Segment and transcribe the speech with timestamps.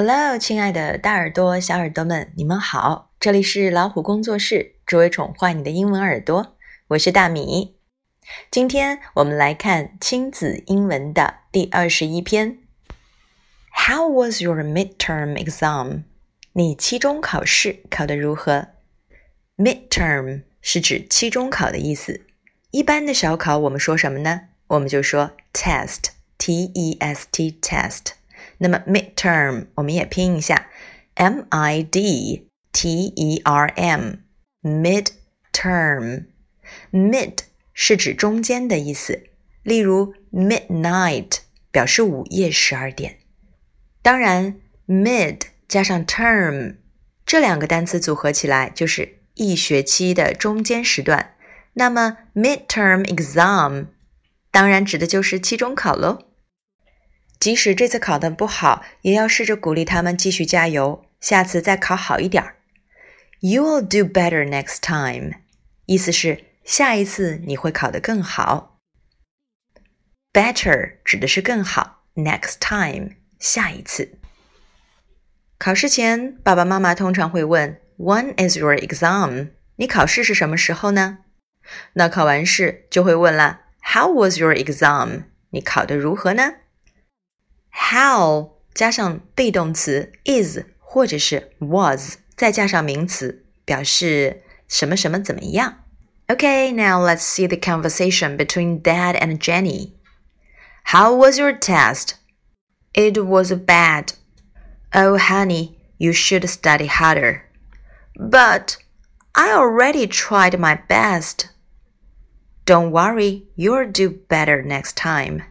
[0.00, 3.10] Hello，亲爱的大耳朵、小耳朵们，你们好！
[3.18, 6.56] 这里是老虎工作室，只为宠坏你的英文耳朵。
[6.90, 7.80] 我是大米。
[8.48, 12.58] 今天我们来看亲子英文的第二十一篇。
[13.88, 16.04] How was your midterm exam？
[16.52, 18.68] 你期中考试考得如何
[19.56, 22.24] ？Midterm 是指期中考的意思。
[22.70, 24.42] 一般的小考我们说什么呢？
[24.68, 28.12] 我们就说 test，T-E-S-T test。
[28.58, 30.68] 那么 midterm 我们也拼一下
[31.14, 33.68] ，m i d t e r
[34.62, 35.08] m，midterm。
[36.92, 37.38] mid
[37.72, 39.24] 是指中间的意思，
[39.62, 41.38] 例如 midnight
[41.70, 43.18] 表示午夜十二点。
[44.02, 46.76] 当然，mid 加上 term
[47.24, 51.34] 这两个单词组合起来就是一学期的中间时段。
[51.74, 53.86] 那么 midterm exam
[54.50, 56.27] 当然指的就是期中考喽。
[57.40, 62.56] 即使这次考得不好，也要试着鼓励他们继续加油，下次再考好一点儿。
[63.40, 65.34] You will do better next time，
[65.86, 68.80] 意思是下一次你会考得更好。
[70.32, 74.18] Better 指的是更好，next time 下一次。
[75.58, 79.50] 考试前，爸爸妈妈通常会问：When is your exam？
[79.76, 81.18] 你考试是什么时候呢？
[81.94, 85.24] 那考完试就会问了：How was your exam？
[85.50, 86.54] 你考得如何呢
[87.77, 95.83] ？How 加上 be 动词 is 或者是 was，再加上名词，表示什么什么怎么样。
[96.27, 99.93] Okay, now let's see the conversation between Dad and Jenny.
[100.85, 102.15] How was your test?
[102.93, 104.13] It was bad.
[104.93, 107.41] Oh, honey, you should study harder.
[108.15, 108.77] But
[109.33, 111.49] I already tried my best.
[112.65, 115.43] Don't worry, you'll do better next time.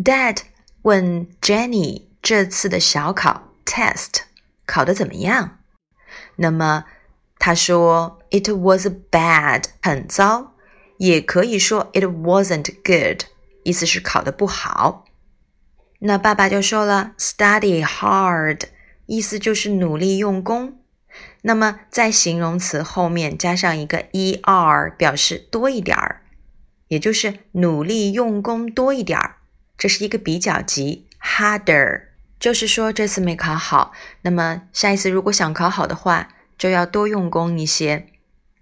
[0.00, 0.42] Dad
[0.85, 4.21] 问 Jenny 这次的小考 test
[4.67, 5.57] 考得怎么样？
[6.35, 6.85] 那么
[7.39, 10.53] 他说 it was bad 很糟，
[10.97, 13.23] 也可以说 it wasn't good，
[13.63, 15.05] 意思是考得不好。
[16.01, 18.61] 那爸爸就说了 study hard，
[19.07, 20.77] 意思就是努力用功。
[21.41, 26.21] 那么在形容词后面加上一个 er，表示多一点儿，
[26.89, 29.37] 也就是努力用功多一点儿。
[29.77, 32.03] 这是一个比较级，harder，
[32.39, 33.91] 就是说这次没考好，
[34.21, 38.07] 那么下一次如果想考好的话，就要多用功一些，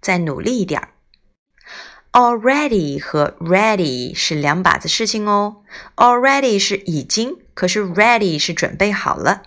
[0.00, 0.88] 再努力一点儿。
[2.12, 5.62] Already 和 ready 是两把子事情哦。
[5.96, 9.42] Already 是已经，可是 ready 是准备好了。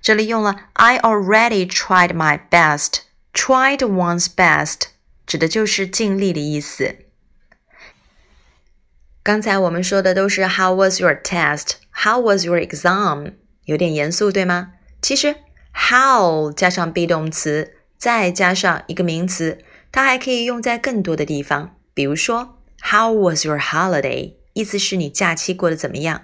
[0.00, 4.82] 这里用了 I already tried my best，tried one's best
[5.26, 6.96] 指的就是尽力的意思。
[9.24, 11.74] 刚才我们说的都是 How was your test?
[11.92, 13.34] How was your exam?
[13.66, 14.72] 有点严肃，对吗？
[15.00, 15.36] 其实
[15.72, 19.58] How 加上 be 动词，再加上一个名词，
[19.92, 21.76] 它还可以用在更多的地方。
[21.94, 24.34] 比如说 How was your holiday?
[24.54, 26.22] 意思是你假期过得怎么样？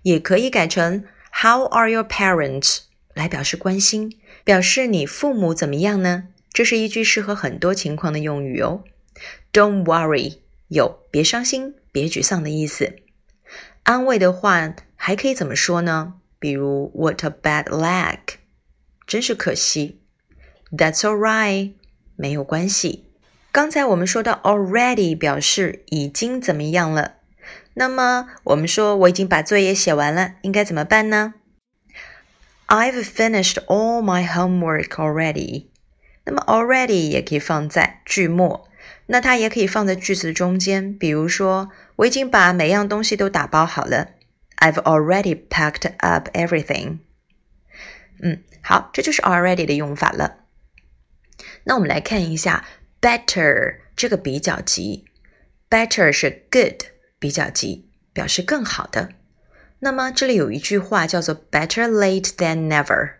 [0.00, 1.04] 也可以改成
[1.42, 2.78] How are your parents?
[3.12, 6.28] 来表示关心，表示你父母怎么样呢？
[6.50, 8.84] 这是一句适合很多情况的用语哦。
[9.52, 10.38] Don't worry，
[10.72, 11.74] 有别伤心。
[11.92, 12.96] 别沮丧的意思。
[13.82, 16.14] 安慰的话还可以怎么说呢？
[16.38, 18.36] 比如 "What a bad luck"，
[19.06, 20.00] 真是可惜。
[20.70, 21.74] "That's all right"，
[22.16, 23.04] 没有关系。
[23.52, 27.16] 刚才我们说到 "already" 表示已经怎么样了。
[27.74, 31.34] 那么我们说我已经把作业写完了，应该怎么办呢
[32.68, 35.66] ？I've finished all my homework already。
[36.24, 38.66] 那么 already 也可以放在句末。
[39.06, 44.10] 那它也可以放在句子的中间，比如说，我已经把每样东西都打包好了。
[44.58, 46.98] I've already packed up everything。
[48.22, 50.36] 嗯，好，这就是 already 的用法了。
[51.64, 52.64] 那我们来看一下
[53.00, 55.04] better 这个比较级
[55.68, 56.84] ，better 是 good
[57.18, 59.10] 比较级，表示更好的。
[59.80, 63.14] 那么这里有一句话叫做 better late than never。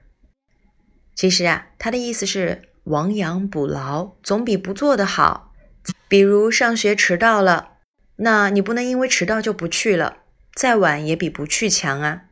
[1.17, 5.52] 其实啊，它的意思是亡羊补牢，总比不做的好。
[6.13, 7.79] 比如上学迟到了，
[8.17, 10.19] 那你不能因为迟到就不去了，
[10.55, 12.25] 再晚也比不去强啊。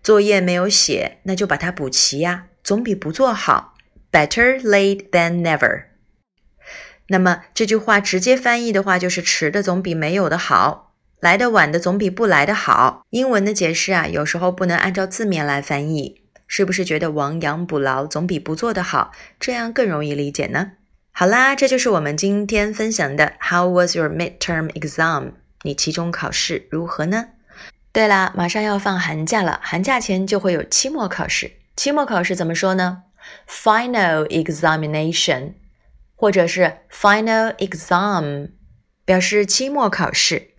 [0.00, 3.74] 作业没有写，那就把它补齐呀，总比不做好。
[4.12, 5.86] Better late than never。
[7.08, 13.04] 那么这句话直接翻译的话就是迟的总比没有的好，来的晚的总比不来的好。
[13.10, 20.74] 英文的解释啊，有时候不能按照字面来翻译，是不是觉得亡羊补牢总比不做的好，这样更容易理解呢？
[21.18, 23.32] 好啦，这就是我们今天分享的。
[23.40, 25.32] How was your midterm exam？
[25.62, 27.28] 你期中考试如何呢？
[27.90, 31.52] 对了，马上要放寒假了，寒假前就会有期末考试。
[31.74, 33.04] 期末考试怎么说呢
[33.48, 35.54] ？Final examination，
[36.14, 38.50] 或者是 final exam，
[39.06, 40.50] 表示期末考试。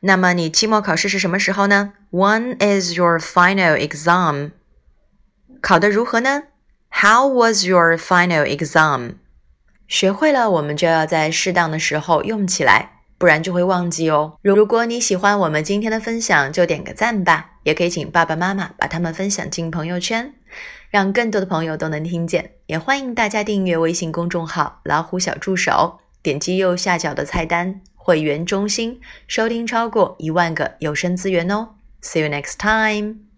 [0.00, 4.50] 那么你期末考试是什么时候呢？When is your final exam？
[5.60, 6.42] 考得如何呢
[6.90, 9.12] ？How was your final exam？
[9.90, 14.38] 学会了，我们就要在适当的时候用起来，不然就会忘记哦。
[14.40, 20.32] 如果你喜欢我们今天的分享，就点个赞吧，也可以请爸爸妈妈把它们分享进朋友圈，
[20.90, 22.52] 让更多的朋友都能听见。
[22.66, 31.70] 也欢迎大家订阅微信公众号“老虎小助手”，点击右下角的菜单“会员中心”，收听超过一万个有声资源哦。
[32.00, 33.29] See you next time.